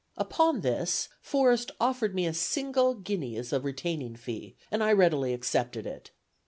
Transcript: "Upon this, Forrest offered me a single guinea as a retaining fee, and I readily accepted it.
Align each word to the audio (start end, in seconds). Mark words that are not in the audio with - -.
"Upon 0.17 0.61
this, 0.61 1.09
Forrest 1.21 1.69
offered 1.79 2.15
me 2.15 2.25
a 2.25 2.33
single 2.33 2.95
guinea 2.95 3.37
as 3.37 3.53
a 3.53 3.59
retaining 3.61 4.15
fee, 4.15 4.55
and 4.71 4.83
I 4.83 4.93
readily 4.93 5.31
accepted 5.31 5.85
it. 5.85 6.09